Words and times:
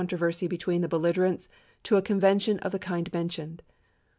troversy 0.07 0.49
between 0.49 0.81
the 0.81 0.87
belligerents 0.87 1.47
to 1.83 1.95
a 1.95 2.01
convention 2.01 2.57
of 2.61 2.71
the 2.71 2.79
kind 2.79 3.13
mentioned." 3.13 3.61